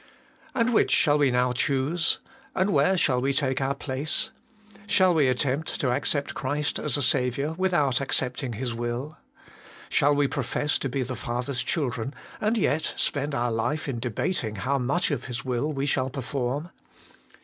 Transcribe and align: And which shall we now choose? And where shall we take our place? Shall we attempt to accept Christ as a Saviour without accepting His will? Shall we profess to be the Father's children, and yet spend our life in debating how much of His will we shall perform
And 0.55 0.73
which 0.73 0.89
shall 0.89 1.19
we 1.19 1.29
now 1.29 1.51
choose? 1.51 2.17
And 2.55 2.73
where 2.73 2.97
shall 2.97 3.21
we 3.21 3.33
take 3.33 3.61
our 3.61 3.75
place? 3.75 4.31
Shall 4.87 5.13
we 5.13 5.27
attempt 5.27 5.79
to 5.79 5.91
accept 5.91 6.33
Christ 6.33 6.79
as 6.79 6.97
a 6.97 7.03
Saviour 7.03 7.53
without 7.55 8.01
accepting 8.01 8.53
His 8.53 8.73
will? 8.73 9.17
Shall 9.89 10.15
we 10.15 10.27
profess 10.27 10.79
to 10.79 10.89
be 10.89 11.03
the 11.03 11.15
Father's 11.15 11.61
children, 11.61 12.15
and 12.39 12.57
yet 12.57 12.95
spend 12.97 13.35
our 13.35 13.51
life 13.51 13.87
in 13.87 13.99
debating 13.99 14.55
how 14.55 14.79
much 14.79 15.11
of 15.11 15.25
His 15.25 15.45
will 15.45 15.71
we 15.71 15.85
shall 15.85 16.09
perform 16.09 16.71